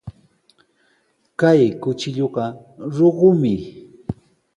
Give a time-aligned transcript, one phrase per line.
[1.39, 2.45] Kay kuchilluqa
[2.97, 3.53] luqtumi.